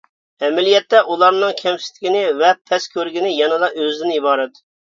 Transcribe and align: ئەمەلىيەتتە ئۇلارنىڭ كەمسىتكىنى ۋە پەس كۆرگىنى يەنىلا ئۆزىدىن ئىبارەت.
ئەمەلىيەتتە 0.45 1.01
ئۇلارنىڭ 1.11 1.53
كەمسىتكىنى 1.59 2.25
ۋە 2.41 2.51
پەس 2.71 2.91
كۆرگىنى 2.97 3.33
يەنىلا 3.37 3.73
ئۆزىدىن 3.77 4.19
ئىبارەت. 4.19 4.63